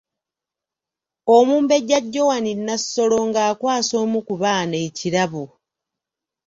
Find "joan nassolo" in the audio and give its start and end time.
2.13-3.19